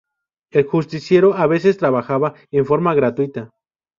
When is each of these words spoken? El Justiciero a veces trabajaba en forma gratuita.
El 0.51 0.65
Justiciero 0.65 1.35
a 1.35 1.45
veces 1.45 1.77
trabajaba 1.77 2.33
en 2.49 2.65
forma 2.65 2.95
gratuita. 2.95 3.51